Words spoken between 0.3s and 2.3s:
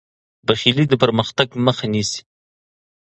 بخیلي د پرمختګ مخه نیسي.